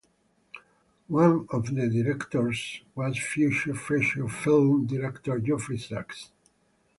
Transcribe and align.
One 1.09 1.45
of 1.51 1.75
the 1.75 1.87
directors 1.87 2.81
was 2.95 3.19
future 3.19 3.75
feature 3.75 4.27
film 4.27 4.87
director 4.87 5.37
Geoffrey 5.37 5.77
Sax. 5.77 6.31